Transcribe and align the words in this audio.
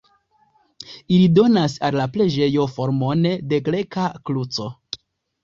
Ili 1.17 1.27
donas 1.35 1.75
al 1.89 1.97
la 1.99 2.07
preĝejo 2.15 2.65
formon 2.77 3.29
de 3.53 3.61
greka 3.69 4.09
kruco. 4.33 4.69